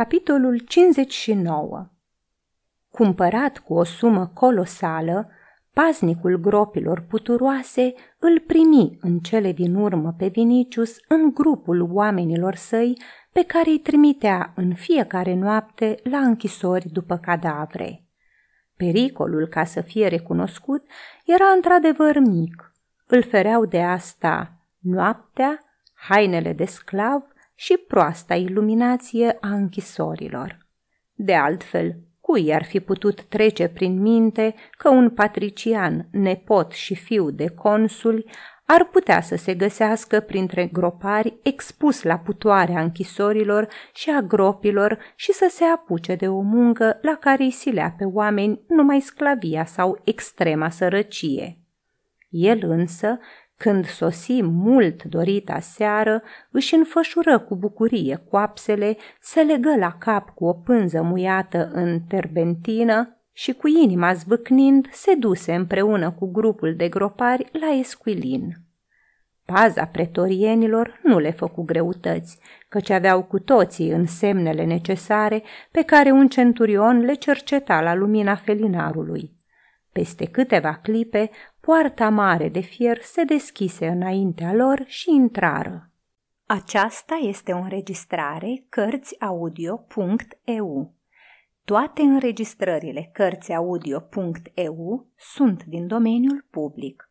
[0.00, 1.86] Capitolul 59
[2.90, 5.30] Cumpărat cu o sumă colosală,
[5.72, 13.02] paznicul gropilor puturoase îl primi în cele din urmă pe Vinicius în grupul oamenilor săi
[13.32, 18.04] pe care îi trimitea în fiecare noapte la închisori după cadavre.
[18.76, 20.86] Pericolul ca să fie recunoscut
[21.26, 22.74] era într-adevăr mic.
[23.06, 25.58] Îl fereau de asta noaptea,
[25.94, 27.22] hainele de sclav
[27.60, 30.66] și proasta iluminație a închisorilor.
[31.12, 37.30] De altfel, cui ar fi putut trece prin minte că un patrician, nepot și fiu
[37.30, 38.24] de consuli,
[38.66, 45.32] ar putea să se găsească printre gropari expus la putoarea închisorilor și a gropilor și
[45.32, 50.00] să se apuce de o muncă la care îi silea pe oameni numai sclavia sau
[50.04, 51.58] extrema sărăcie.
[52.28, 53.18] El însă
[53.62, 60.44] când sosi mult dorita seară, își înfășură cu bucurie coapsele, se legă la cap cu
[60.44, 66.88] o pânză muiată în terbentină și cu inima zvâcnind se duse împreună cu grupul de
[66.88, 68.56] gropari la Esquilin.
[69.44, 76.28] Paza pretorienilor nu le făcu greutăți, căci aveau cu toții însemnele necesare pe care un
[76.28, 79.38] centurion le cerceta la lumina felinarului.
[79.92, 81.30] Peste câteva clipe,
[81.70, 85.90] poarta mare de fier se deschise înaintea lor și intrară.
[86.46, 90.94] Aceasta este o înregistrare Cărțiaudio.eu.
[91.64, 97.08] Toate înregistrările Cărțiaudio.eu sunt din domeniul public.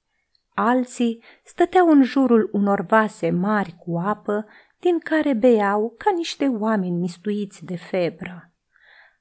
[0.54, 4.46] Alții stăteau în jurul unor vase mari cu apă,
[4.80, 8.52] din care beau ca niște oameni mistuiți de febră.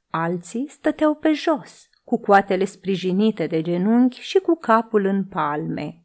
[0.10, 6.04] Alții stăteau pe jos, cu coatele sprijinite de genunchi și cu capul în palme.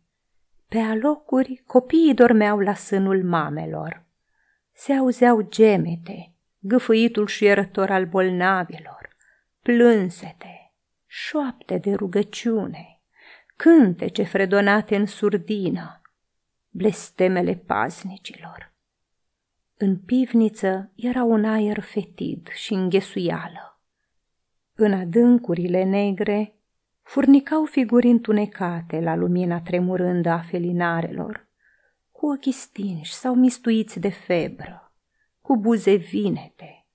[0.69, 4.05] Pe alocuri, copiii dormeau la sânul mamelor.
[4.73, 9.17] Se auzeau gemete, gâfâitul șuierător al bolnavilor,
[9.61, 10.73] plânsete,
[11.07, 13.01] șoapte de rugăciune,
[13.57, 16.01] cântece fredonate în surdină,
[16.69, 18.73] blestemele paznicilor.
[19.77, 23.72] În pivniță era un aer fetid și înghesuială.
[24.75, 26.55] În adâncurile negre
[27.03, 31.47] furnicau figuri întunecate la lumina tremurândă a felinarelor,
[32.10, 34.93] cu ochii stinși sau mistuiți de febră,
[35.41, 36.87] cu buze vinete,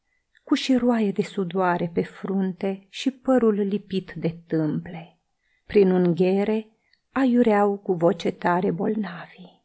[0.43, 5.19] cu șiroaie de sudoare pe frunte și părul lipit de tâmple.
[5.65, 6.67] Prin unghere
[7.11, 9.63] aiureau cu voce tare bolnavii.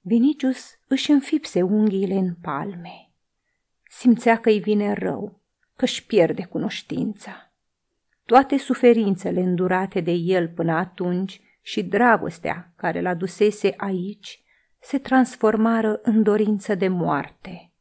[0.00, 3.10] Vinicius își înfipse unghiile în palme.
[3.90, 5.40] Simțea că îi vine rău
[5.78, 7.52] că își pierde cunoștința.
[8.24, 14.42] Toate suferințele îndurate de el până atunci și dragostea care l-a dusese aici
[14.80, 17.72] se transformară în dorință de moarte.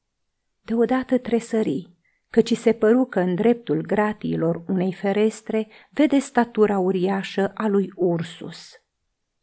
[0.61, 1.89] Deodată tresări,
[2.29, 8.81] căci se păru că în dreptul gratiilor unei ferestre vede statura uriașă a lui Ursus.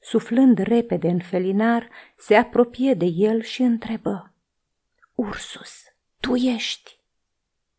[0.00, 4.34] Suflând repede în felinar, se apropie de el și întrebă.
[5.14, 5.72] Ursus,
[6.20, 7.02] tu ești?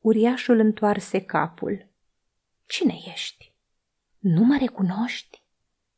[0.06, 1.88] Uriașul întoarse capul.
[2.66, 3.54] Cine ești?
[4.20, 5.44] Nu mă recunoști?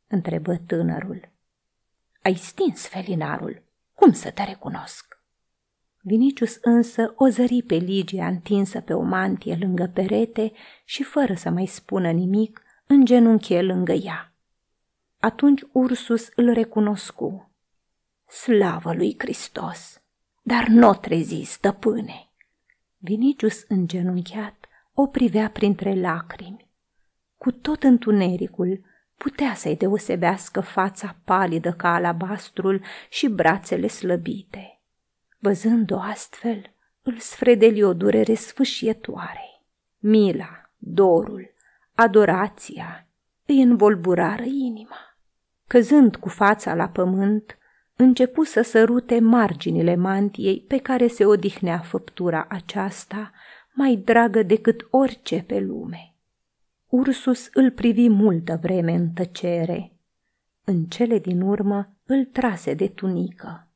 [0.08, 1.30] întrebă tânărul.
[2.22, 3.64] Ai stins felinarul.
[3.94, 5.22] Cum să te recunosc?
[6.02, 10.52] Vinicius însă o zări pe Ligia întinsă pe o mantie lângă perete
[10.86, 14.34] și, fără să mai spună nimic, îngenunche lângă ea.
[15.20, 17.52] Atunci Ursus îl recunoscu.
[18.28, 20.02] Slavă lui Hristos!
[20.42, 22.27] Dar nu o trezi, stăpâne!
[23.08, 26.70] Vinicius îngenunchiat o privea printre lacrimi.
[27.38, 28.86] Cu tot întunericul
[29.18, 34.82] putea să-i deosebească fața palidă ca alabastrul și brațele slăbite.
[35.38, 39.64] Văzând-o astfel, îl sfredeli o durere sfâșietoare.
[39.98, 41.54] Mila, dorul,
[41.96, 43.08] adorația
[43.46, 45.18] îi învolburară inima.
[45.68, 47.58] Căzând cu fața la pământ,
[47.98, 53.32] începu să sărute marginile mantiei pe care se odihnea făptura aceasta,
[53.74, 56.16] mai dragă decât orice pe lume.
[56.88, 59.92] Ursus îl privi multă vreme în tăcere.
[60.64, 63.68] În cele din urmă îl trase de tunică.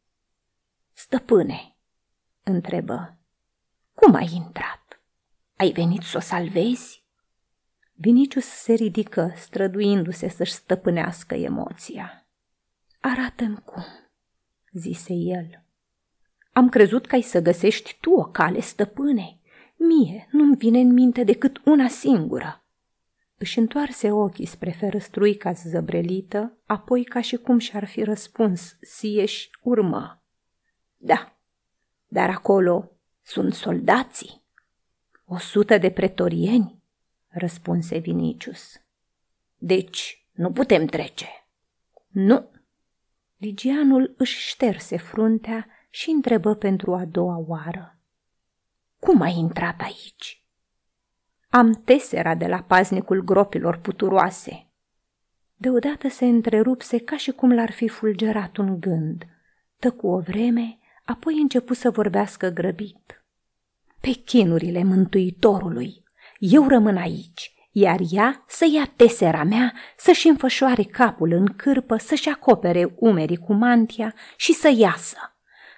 [0.94, 1.76] Stăpâne,
[2.44, 3.18] întrebă,
[3.94, 5.02] cum ai intrat?
[5.56, 7.06] Ai venit să o salvezi?
[7.94, 12.26] Vinicius se ridică, străduindu-se să-și stăpânească emoția.
[13.00, 13.84] Arată-mi cum,
[14.72, 15.64] zise el.
[16.54, 19.40] Am crezut că ai să găsești tu o cale, stăpâne.
[19.76, 22.64] Mie nu-mi vine în minte decât una singură.
[23.38, 30.24] Își întoarse ochii spre ferăstruica zăbrelită, apoi ca și cum și-ar fi răspuns, Sieș urmă.
[30.98, 31.38] Da,
[32.08, 32.92] dar acolo
[33.22, 34.42] sunt soldații.
[35.26, 36.84] O sută de pretorieni,
[37.28, 38.82] răspunse Vinicius.
[39.58, 41.28] Deci nu putem trece.
[42.08, 42.50] Nu.
[43.42, 47.98] Ligianul își șterse fruntea și întrebă pentru a doua oară.
[49.00, 50.44] Cum ai intrat aici?
[51.50, 54.68] Am tesera de la paznicul gropilor puturoase.
[55.56, 59.26] Deodată se întrerupse ca și cum l-ar fi fulgerat un gând.
[59.80, 63.24] Tăcu o vreme, apoi începu să vorbească grăbit.
[64.02, 66.04] Pe chinurile mântuitorului,
[66.40, 72.30] eu rămân aici, iar ea să ia tesera mea, să-și înfășoare capul în cârpă, să-și
[72.30, 75.36] acopere umerii cu mantia și să iasă.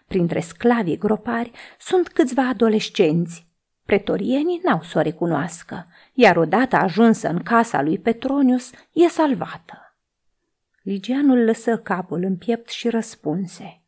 [0.07, 3.45] Printre sclavii gropari sunt câțiva adolescenți.
[3.85, 9.95] Pretorienii n-au să o recunoască, iar odată ajunsă în casa lui Petronius, e salvată.
[10.81, 13.81] Ligianul lăsă capul în piept și răspunse.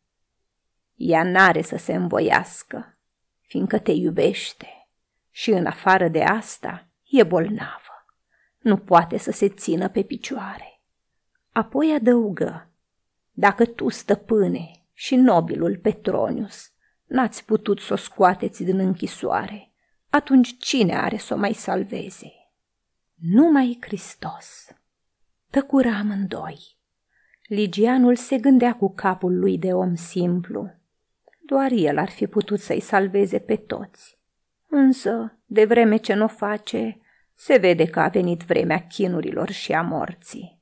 [0.95, 2.97] Ea n-are să se învoiască,
[3.41, 4.87] fiindcă te iubește
[5.31, 7.94] și în afară de asta e bolnavă.
[8.65, 10.81] Nu poate să se țină pe picioare.
[11.51, 12.69] Apoi adăugă,
[13.31, 16.71] dacă tu, stăpâne, și nobilul Petronius.
[17.05, 19.71] N-ați putut să o scoateți din închisoare.
[20.09, 22.31] Atunci cine are să o mai salveze?
[23.15, 24.67] Numai Hristos.
[25.49, 26.77] Tăcura amândoi.
[27.47, 30.71] Ligianul se gândea cu capul lui de om simplu.
[31.39, 34.19] Doar el ar fi putut să-i salveze pe toți.
[34.69, 36.99] Însă, de vreme ce nu o face,
[37.35, 40.61] se vede că a venit vremea chinurilor și a morții.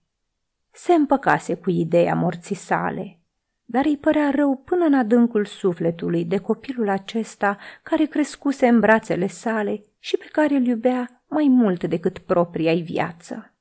[0.71, 3.17] Se împăcase cu ideea morții sale–
[3.65, 9.27] dar îi părea rău până în adâncul sufletului de copilul acesta care crescuse în brațele
[9.27, 13.53] sale și pe care îl iubea mai mult decât propria-i viață.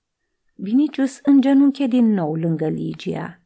[0.54, 3.40] Vinicius îngenunche din nou lângă Ligia.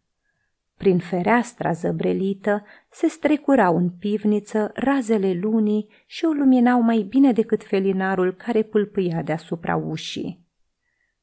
[0.76, 7.64] Prin fereastra zăbrelită se strecurau în pivniță razele lunii și o luminau mai bine decât
[7.64, 10.44] felinarul care pâlpâia deasupra ușii.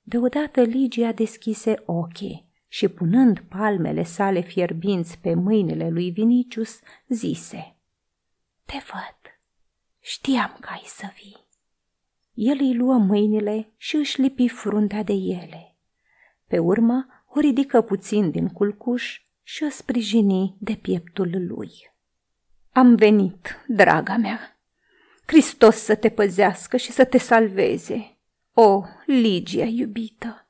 [0.01, 7.75] Deodată Ligia deschise ochii și punând palmele sale fierbinți pe mâinile lui Vinicius, zise
[8.65, 9.39] Te văd,
[9.99, 11.45] știam că ai să vii.
[12.33, 15.75] El îi luă mâinile și își lipi fruntea de ele.
[16.47, 21.71] Pe urmă o ridică puțin din culcuș și o sprijini de pieptul lui.
[22.71, 24.57] Am venit, draga mea.
[25.25, 28.17] Hristos să te păzească și să te salveze.
[28.53, 30.47] O, Ligia iubită!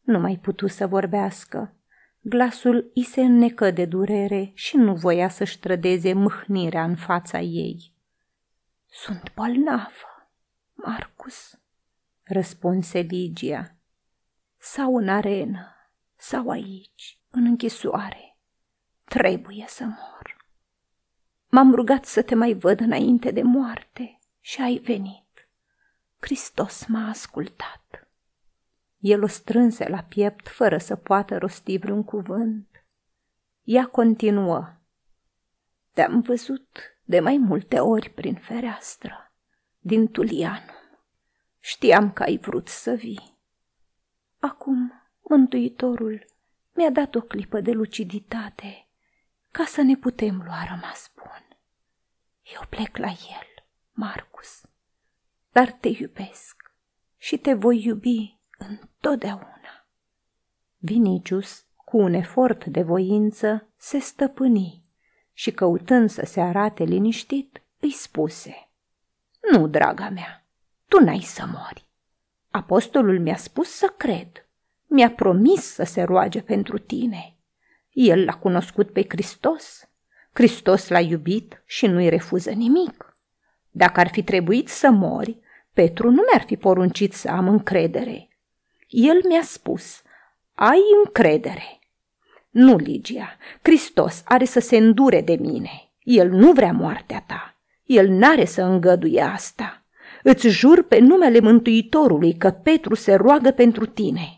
[0.00, 1.72] Nu mai putu să vorbească.
[2.20, 7.92] Glasul îi se înnecă de durere și nu voia să-și trădeze mâhnirea în fața ei.
[8.86, 10.30] Sunt bolnavă,
[10.74, 11.58] Marcus,
[12.22, 13.76] răspunse Ligia.
[14.58, 15.76] Sau în arenă,
[16.16, 18.36] sau aici, în închisoare.
[19.04, 20.46] Trebuie să mor.
[21.48, 25.48] M-am rugat să te mai văd înainte de moarte și ai venit.
[26.20, 28.08] Hristos m-a ascultat.
[28.98, 32.84] El o strânse la piept fără să poată rosti vreun cuvânt.
[33.62, 34.72] Ea continuă.
[35.92, 39.32] Te-am văzut de mai multe ori prin fereastră,
[39.78, 40.74] din Tulianum.
[41.58, 43.36] Știam că ai vrut să vii.
[44.38, 44.92] Acum,
[45.28, 46.26] Mântuitorul
[46.78, 48.86] mi-a dat o clipă de luciditate
[49.50, 51.58] ca să ne putem lua rămas bun.
[52.54, 54.62] Eu plec la el, Marcus,
[55.52, 56.72] dar te iubesc
[57.16, 59.86] și te voi iubi întotdeauna.
[60.76, 64.84] Vinicius, cu un efort de voință, se stăpâni
[65.32, 68.68] și căutând să se arate liniștit, îi spuse
[69.52, 70.46] Nu, draga mea,
[70.88, 71.88] tu n-ai să mori.
[72.50, 74.47] Apostolul mi-a spus să cred.
[74.90, 77.36] Mi-a promis să se roage pentru tine.
[77.92, 79.88] El l-a cunoscut pe Hristos.
[80.32, 83.16] Hristos l-a iubit și nu-i refuză nimic.
[83.70, 85.38] Dacă ar fi trebuit să mori,
[85.72, 88.28] Petru nu mi-ar fi poruncit să am încredere.
[88.88, 90.02] El mi-a spus,
[90.54, 91.78] ai încredere.
[92.50, 95.90] Nu, Ligia, Hristos are să se îndure de mine.
[96.02, 97.56] El nu vrea moartea ta.
[97.84, 99.84] El n-are să îngăduie asta.
[100.22, 104.37] Îți jur pe numele Mântuitorului că Petru se roagă pentru tine.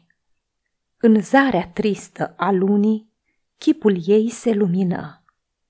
[1.02, 3.12] În zarea tristă a lunii,
[3.58, 5.24] chipul ei se lumină.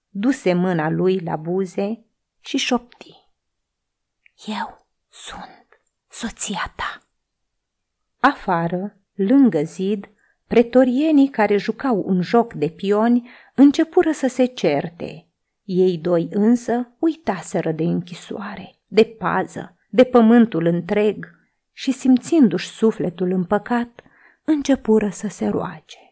[0.09, 2.05] Duse mâna lui la buze
[2.41, 3.15] și șopti.
[4.47, 6.99] Eu Sunt soția ta.
[8.21, 10.11] Afară, lângă zid,
[10.47, 15.27] pretorienii care jucau un joc de pioni începură să se certe.
[15.65, 21.39] Ei doi însă uitaseră de închisoare, de pază, de pământul întreg
[21.73, 24.03] și simțindu-și sufletul împăcat,
[24.51, 26.10] începură să se roage.